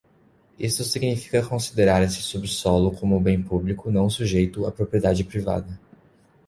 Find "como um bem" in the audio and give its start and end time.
2.91-3.39